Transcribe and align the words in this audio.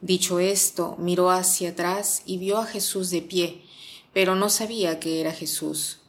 Dicho 0.00 0.38
esto, 0.38 0.96
miró 0.98 1.30
hacia 1.30 1.70
atrás 1.70 2.22
y 2.26 2.38
vio 2.38 2.58
a 2.58 2.66
Jesús 2.66 3.10
de 3.10 3.22
pie, 3.22 3.62
pero 4.12 4.34
no 4.36 4.50
sabía 4.50 5.00
que 5.00 5.20
era 5.20 5.32
Jesús. 5.32 6.00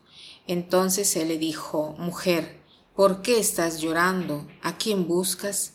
Entonces 0.45 1.15
él 1.15 1.29
le 1.29 1.37
dijo, 1.37 1.95
Mujer, 1.97 2.59
¿por 2.95 3.21
qué 3.21 3.39
estás 3.39 3.79
llorando? 3.79 4.47
¿A 4.61 4.77
quién 4.77 5.07
buscas? 5.07 5.73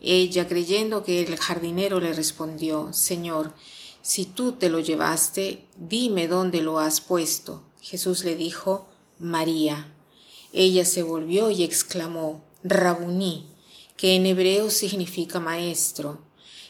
Ella, 0.00 0.48
creyendo 0.48 1.04
que 1.04 1.22
el 1.22 1.36
jardinero, 1.36 2.00
le 2.00 2.12
respondió, 2.12 2.92
Señor, 2.92 3.54
si 4.02 4.24
tú 4.24 4.52
te 4.52 4.68
lo 4.68 4.80
llevaste, 4.80 5.64
dime 5.76 6.26
dónde 6.26 6.60
lo 6.60 6.80
has 6.80 7.00
puesto. 7.00 7.62
Jesús 7.80 8.24
le 8.24 8.34
dijo, 8.34 8.88
María. 9.18 9.94
Ella 10.52 10.84
se 10.84 11.04
volvió 11.04 11.50
y 11.50 11.62
exclamó, 11.62 12.44
Rabuní, 12.64 13.46
que 13.96 14.16
en 14.16 14.26
hebreo 14.26 14.70
significa 14.70 15.38
maestro. 15.38 16.18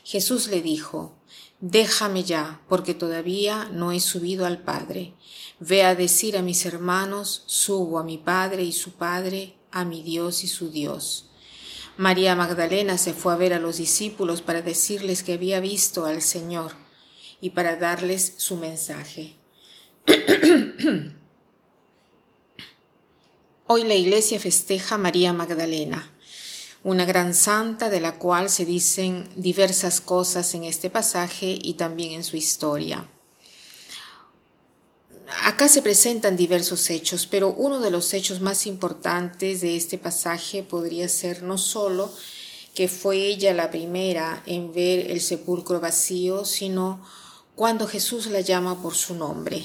Jesús 0.05 0.48
le 0.48 0.62
dijo, 0.62 1.17
Déjame 1.61 2.25
ya, 2.25 2.61
porque 2.69 2.92
todavía 2.92 3.69
no 3.72 3.92
he 3.92 4.00
subido 4.00 4.47
al 4.47 4.62
Padre. 4.62 5.14
Ve 5.61 5.84
a 5.84 5.94
decir 5.94 6.36
a 6.36 6.42
mis 6.42 6.67
hermanos, 6.67 7.44
subo 7.47 8.00
a 8.00 8.03
mi 8.03 8.19
Padre 8.19 8.64
y 8.64 8.72
su 8.72 8.94
Padre, 8.94 9.55
a 9.70 9.84
mi 9.84 10.03
Dios 10.03 10.42
y 10.42 10.48
su 10.48 10.70
Dios. 10.70 11.31
María 11.97 12.34
Magdalena 12.34 12.98
se 12.98 13.12
fue 13.12 13.33
a 13.33 13.36
ver 13.36 13.55
a 13.55 13.61
los 13.61 13.77
discípulos 13.77 14.42
para 14.42 14.61
decirles 14.61 15.22
que 15.22 15.34
había 15.34 15.61
visto 15.61 16.05
al 16.05 16.20
Señor 16.20 16.72
y 17.41 17.50
para 17.50 17.77
darles 17.77 18.34
su 18.39 18.56
mensaje. 18.56 19.37
Hoy 23.69 23.84
la 23.84 23.94
iglesia 23.94 24.41
festeja 24.41 24.97
a 24.97 24.98
María 24.98 25.33
Magdalena 25.33 26.12
una 26.84 27.05
gran 27.05 27.34
santa 27.34 27.91
de 27.91 28.00
la 28.00 28.19
cual 28.19 28.50
se 28.50 28.65
dicen 28.65 29.28
diversas 29.37 30.00
cosas 30.00 30.54
en 30.54 30.65
este 30.65 30.91
pasaje 30.91 31.59
y 31.62 31.75
también 31.75 32.12
en 32.12 32.25
su 32.25 32.37
historia. 32.37 33.09
Acá 35.44 35.69
se 35.69 35.81
presentan 35.81 36.37
diversos 36.37 36.91
hechos, 36.91 37.26
pero 37.26 37.54
uno 37.56 37.81
de 37.81 37.91
los 37.91 38.12
hechos 38.12 38.41
más 38.41 38.66
importantes 38.66 39.60
de 39.60 39.76
este 39.76 39.97
pasaje 39.97 40.62
podría 40.62 41.09
ser 41.09 41.43
no 41.43 41.56
solo 41.56 42.12
que 42.75 42.88
fue 42.88 43.16
ella 43.26 43.54
la 43.54 43.70
primera 43.70 44.43
en 44.47 44.72
ver 44.72 45.10
el 45.10 45.20
sepulcro 45.20 45.81
vacío, 45.81 46.44
sino 46.44 47.03
cuando 47.54 47.87
Jesús 47.87 48.26
la 48.26 48.41
llama 48.41 48.82
por 48.82 48.94
su 48.94 49.14
nombre. 49.14 49.62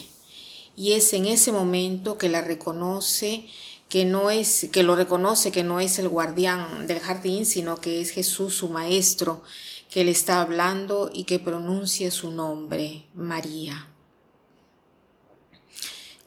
Y 0.75 0.93
es 0.93 1.13
en 1.13 1.25
ese 1.25 1.51
momento 1.51 2.17
que 2.17 2.29
la 2.29 2.41
reconoce 2.41 3.47
que 3.89 4.05
no 4.05 4.29
es, 4.29 4.69
que 4.71 4.83
lo 4.83 4.95
reconoce 4.95 5.51
que 5.51 5.63
no 5.63 5.79
es 5.79 5.99
el 5.99 6.09
guardián 6.09 6.87
del 6.87 6.99
jardín, 6.99 7.45
sino 7.45 7.77
que 7.77 8.01
es 8.01 8.11
Jesús 8.11 8.55
su 8.55 8.69
maestro, 8.69 9.43
que 9.89 10.03
le 10.03 10.11
está 10.11 10.41
hablando 10.41 11.09
y 11.13 11.23
que 11.23 11.39
pronuncia 11.39 12.11
su 12.11 12.31
nombre, 12.31 13.05
María. 13.13 13.87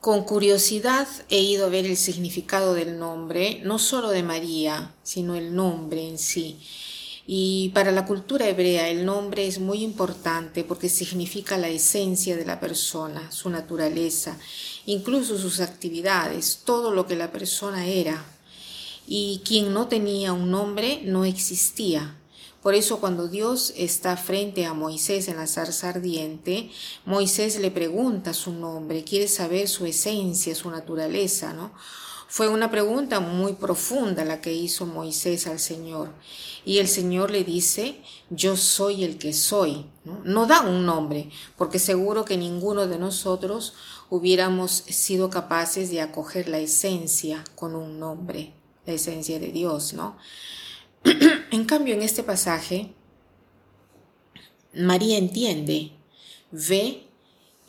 Con 0.01 0.25
curiosidad 0.25 1.07
he 1.29 1.41
ido 1.41 1.67
a 1.67 1.69
ver 1.69 1.85
el 1.85 1.99
significado 1.99 2.73
del 2.73 2.99
nombre, 2.99 3.61
no 3.65 3.79
solo 3.79 4.09
de 4.09 4.23
María, 4.23 4.95
sino 5.03 5.35
el 5.35 5.55
nombre 5.55 6.09
en 6.09 6.19
sí. 6.19 6.59
Y 7.33 7.69
para 7.69 7.93
la 7.93 8.07
cultura 8.07 8.49
hebrea 8.49 8.89
el 8.89 9.07
nombre 9.07 9.47
es 9.47 9.61
muy 9.61 9.85
importante 9.85 10.65
porque 10.65 10.89
significa 10.89 11.59
la 11.59 11.69
esencia 11.69 12.37
de 12.37 12.45
la 12.45 12.59
persona, 12.59 13.31
su 13.31 13.51
naturaleza, 13.51 14.37
incluso 14.85 15.39
sus 15.39 15.61
actividades, 15.61 16.63
todo 16.65 16.91
lo 16.91 17.07
que 17.07 17.15
la 17.15 17.31
persona 17.31 17.87
era. 17.87 18.25
Y 19.07 19.43
quien 19.45 19.73
no 19.73 19.87
tenía 19.87 20.33
un 20.33 20.51
nombre 20.51 21.03
no 21.05 21.25
existía. 21.25 22.17
Por 22.65 22.75
eso 22.75 22.99
cuando 22.99 23.29
Dios 23.29 23.75
está 23.77 24.17
frente 24.17 24.67
a 24.67 24.75
Moisés 24.75 25.29
en 25.29 25.37
la 25.37 25.47
zarza 25.47 25.91
ardiente, 25.91 26.69
Moisés 27.05 27.61
le 27.61 27.71
pregunta 27.71 28.35
su 28.35 28.53
nombre, 28.53 29.05
quiere 29.05 29.29
saber 29.29 29.69
su 29.69 29.87
esencia, 29.87 30.57
su 30.57 30.69
naturaleza, 30.69 31.53
¿no? 31.53 31.71
Fue 32.31 32.49
una 32.49 32.71
pregunta 32.71 33.19
muy 33.19 33.55
profunda 33.55 34.25
la 34.25 34.41
que 34.41 34.53
hizo 34.53 34.87
Moisés 34.87 35.49
al 35.49 35.59
Señor. 35.59 36.13
Y 36.65 36.79
el 36.79 36.87
Señor 36.87 37.33
le 37.33 37.43
dice, 37.43 38.01
yo 38.31 38.57
soy 38.57 39.03
el 39.03 39.19
que 39.19 39.33
soy. 39.33 39.87
¿no? 40.05 40.47
da 40.47 40.61
un 40.61 40.87
nombre, 40.87 41.29
porque 41.59 41.81
seguro 41.81 42.25
que 42.25 42.37
ninguno 42.37 42.87
de 42.87 43.01
nosotros 43.01 43.75
hubiéramos 44.11 44.71
sido 44.71 45.29
capaces 45.29 45.91
de 45.91 46.03
acoger 46.03 46.49
la 46.49 46.61
esencia 46.61 47.43
con 47.57 47.75
un 47.75 47.99
nombre, 47.99 48.55
la 48.87 48.93
esencia 48.93 49.41
de 49.41 49.51
Dios, 49.51 49.93
¿no? 49.95 50.17
en 51.51 51.65
cambio, 51.65 51.95
en 51.95 52.03
este 52.03 52.23
pasaje, 52.23 52.95
María 54.73 55.19
entiende, 55.19 55.91
ve 56.53 57.10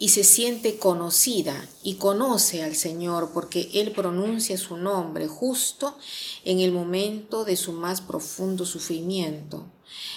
y 0.02 0.10
se 0.10 0.24
siente 0.24 0.80
conocida 0.80 1.70
y 1.84 1.98
conoce 1.98 2.64
al 2.64 2.76
Señor 2.76 3.30
porque 3.36 3.70
Él 3.76 3.92
pronuncia 3.92 4.58
su 4.58 4.76
nombre 4.76 5.28
justo 5.28 5.96
en 6.44 6.60
el 6.60 6.72
momento 6.72 7.46
de 7.46 7.56
su 7.56 7.72
más 7.72 8.02
profundo 8.02 8.66
sufrimiento, 8.66 9.68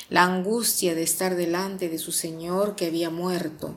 la 0.09 0.23
angustia 0.23 0.95
de 0.95 1.03
estar 1.03 1.37
delante 1.37 1.91
de 1.91 1.99
su 1.99 2.13
Señor 2.13 2.77
que 2.77 2.87
había 2.87 3.11
muerto. 3.11 3.77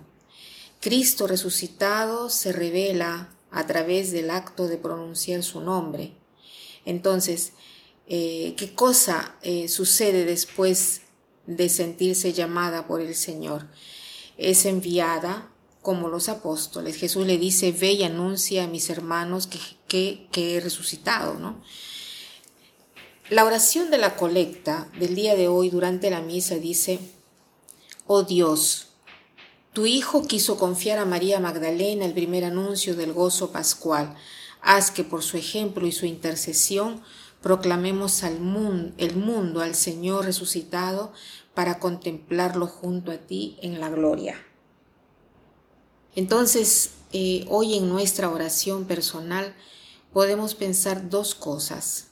Cristo 0.80 1.28
resucitado 1.28 2.30
se 2.30 2.54
revela 2.54 3.36
a 3.52 3.68
través 3.68 4.14
del 4.14 4.30
acto 4.30 4.70
de 4.70 4.78
pronunciar 4.78 5.44
su 5.44 5.60
nombre. 5.60 6.14
Entonces, 6.86 7.52
eh, 8.08 8.54
¿qué 8.56 8.74
cosa 8.74 9.36
eh, 9.42 9.68
sucede 9.68 10.24
después 10.24 11.02
de 11.48 11.68
sentirse 11.68 12.32
llamada 12.32 12.88
por 12.88 13.02
el 13.02 13.14
Señor? 13.14 13.68
Es 14.38 14.64
enviada 14.64 15.52
como 15.88 16.10
los 16.10 16.28
apóstoles. 16.28 16.98
Jesús 16.98 17.26
le 17.26 17.38
dice, 17.38 17.72
ve 17.72 17.94
y 17.94 18.04
anuncia 18.04 18.66
a 18.66 18.68
mis 18.68 18.90
hermanos 18.90 19.48
que, 19.48 20.28
que, 20.30 20.58
he 20.58 20.60
resucitado, 20.60 21.36
¿no? 21.36 21.62
La 23.30 23.46
oración 23.46 23.90
de 23.90 23.98
la 23.98 24.18
colecta 24.18 24.90
del 25.00 25.16
día 25.16 25.36
de 25.36 25.48
hoy 25.48 25.70
durante 25.70 26.10
la 26.10 26.20
misa 26.20 26.56
dice, 26.56 27.00
oh 28.06 28.24
Dios, 28.24 28.88
tu 29.72 29.86
Hijo 29.86 30.28
quiso 30.28 30.58
confiar 30.58 31.00
a 31.00 31.06
María 31.06 31.40
Magdalena 31.40 32.04
el 32.04 32.12
primer 32.12 32.44
anuncio 32.44 32.94
del 32.94 33.14
gozo 33.14 33.54
pascual. 33.54 34.14
Haz 34.62 34.92
que 34.92 35.06
por 35.06 35.24
su 35.24 35.38
ejemplo 35.38 35.88
y 35.88 35.94
su 35.94 36.06
intercesión 36.06 37.02
proclamemos 37.42 38.24
al 38.24 38.42
mundo, 38.42 38.94
el 38.98 39.16
mundo 39.16 39.62
al 39.62 39.74
Señor 39.74 40.26
resucitado 40.26 41.14
para 41.54 41.80
contemplarlo 41.80 42.68
junto 42.68 43.14
a 43.14 43.20
ti 43.20 43.58
en 43.62 43.80
la 43.80 43.88
gloria. 43.88 44.44
Entonces, 46.18 46.94
eh, 47.14 47.46
hoy 47.48 47.76
en 47.76 47.90
nuestra 47.90 48.32
oración 48.32 48.86
personal 48.86 49.54
podemos 50.12 50.56
pensar 50.56 51.12
dos 51.12 51.36
cosas. 51.36 52.08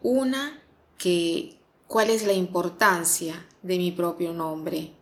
Una, 0.00 0.62
que 0.96 1.60
cuál 1.86 2.08
es 2.08 2.24
la 2.24 2.32
importancia 2.32 3.46
de 3.62 3.76
mi 3.76 3.92
propio 3.92 4.32
nombre. 4.32 4.94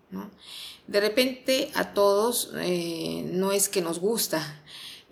De 0.88 1.00
repente 1.00 1.70
a 1.76 1.94
todos 1.94 2.50
eh, 2.56 3.30
no 3.30 3.52
es 3.52 3.68
que 3.68 3.80
nos 3.80 4.00
gusta 4.00 4.60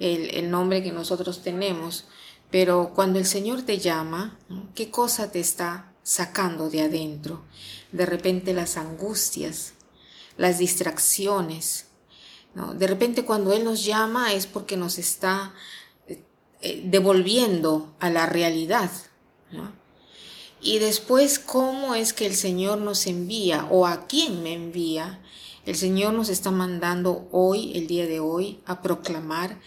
el, 0.01 0.31
el, 0.31 0.51
nombre 0.51 0.83
que 0.83 0.91
nosotros 0.91 1.41
tenemos, 1.41 2.07
pero 2.51 2.95
cuando 2.97 3.21
el 3.21 3.27
Señor 3.27 3.63
te 3.63 3.79
llama, 3.79 4.41
¿qué 4.75 4.91
cosa 4.91 5.31
te 5.31 5.39
está 5.39 5.93
sacando 6.03 6.69
de 6.69 6.83
adentro? 6.83 7.45
De 7.93 8.07
repente 8.07 8.55
las 8.55 8.77
angustias, 8.77 9.75
las 10.37 10.59
distracciones, 10.59 11.87
de 12.55 12.87
repente 12.87 13.25
cuando 13.25 13.53
Él 13.53 13.65
nos 13.65 13.85
llama 13.85 14.33
es 14.33 14.47
porque 14.47 14.77
nos 14.77 14.99
está 14.99 15.53
eh, 16.61 16.83
devolviendo 16.85 17.95
a 18.01 18.11
la 18.11 18.27
realidad. 18.27 18.91
Y 20.61 20.79
después, 20.79 21.39
¿cómo 21.39 21.95
es 21.95 22.13
que 22.13 22.27
el 22.27 22.35
Señor 22.35 22.79
nos 22.79 23.07
envía 23.07 23.67
o 23.71 23.87
a 23.87 24.07
quién 24.07 24.43
me 24.43 24.55
envía? 24.55 25.21
El 25.67 25.77
Señor 25.77 26.15
nos 26.15 26.29
está 26.29 26.51
mandando 26.51 27.29
hoy, 27.33 27.73
el 27.77 27.87
día 27.87 28.07
de 28.07 28.21
hoy, 28.21 28.61
a 28.67 28.83
proclamar 28.83 29.61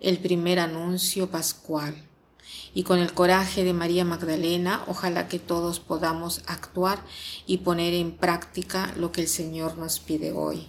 el 0.00 0.18
primer 0.18 0.60
anuncio 0.60 1.30
pascual. 1.30 1.94
Y 2.72 2.82
con 2.82 2.98
el 2.98 3.12
coraje 3.12 3.64
de 3.64 3.72
María 3.72 4.04
Magdalena, 4.04 4.84
ojalá 4.86 5.28
que 5.28 5.38
todos 5.38 5.80
podamos 5.80 6.42
actuar 6.46 7.04
y 7.46 7.58
poner 7.58 7.94
en 7.94 8.12
práctica 8.12 8.92
lo 8.96 9.12
que 9.12 9.22
el 9.22 9.28
Señor 9.28 9.76
nos 9.76 9.98
pide 9.98 10.32
hoy. 10.32 10.68